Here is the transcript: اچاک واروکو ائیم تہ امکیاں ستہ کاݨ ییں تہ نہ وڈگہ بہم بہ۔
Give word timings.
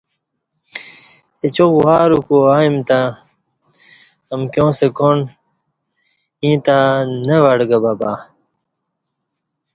اچاک 1.45 1.71
واروکو 1.85 2.37
ائیم 2.57 2.75
تہ 2.87 2.99
امکیاں 4.35 4.71
ستہ 4.77 4.87
کاݨ 4.97 5.17
ییں 6.43 6.57
تہ 6.65 6.77
نہ 7.27 7.35
وڈگہ 7.43 7.79
بہم 7.83 7.95
بہ۔ 7.99 8.11